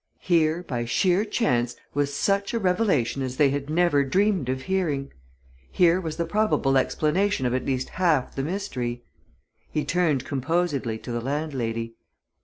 [0.17, 5.13] Here, by sheer chance, was such a revelation as they had never dreamed of hearing!
[5.71, 9.03] here was the probable explanation of at least half the mystery.
[9.69, 11.97] He turned composedly to the landlady.